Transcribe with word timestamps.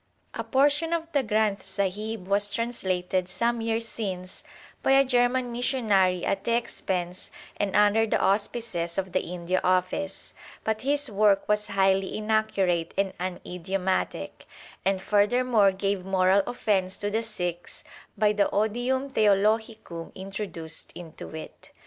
A 0.33 0.43
portion 0.43 0.93
of 0.93 1.11
the 1.11 1.21
Granth 1.23 1.61
Sahib 1.61 2.27
was 2.27 2.51
translated 2.51 3.29
some 3.29 3.61
years 3.61 3.87
since 3.87 4.43
by 4.81 4.93
a 4.93 5.05
German 5.05 5.51
missionary 5.51 6.25
at 6.25 6.43
the 6.43 6.55
expense 6.55 7.29
and 7.57 7.75
under 7.75 8.07
the 8.07 8.19
auspices 8.19 8.97
of 8.97 9.11
the 9.11 9.19
India 9.21 9.61
Office, 9.63 10.33
but 10.63 10.81
his 10.81 11.11
work 11.11 11.47
was 11.47 11.67
highly 11.67 12.17
inaccurate 12.17 12.95
and 12.97 13.13
unidiomatic, 13.19 14.47
and 14.83 15.03
furthermore 15.03 15.71
gave 15.71 16.03
mortal 16.03 16.41
offence 16.47 16.97
to 16.97 17.11
the 17.11 17.21
Sikhs 17.21 17.83
by 18.17 18.33
the 18.33 18.49
odium 18.49 19.07
theologicum 19.07 20.15
introduced 20.15 20.91
into 20.95 21.35
it. 21.35 21.69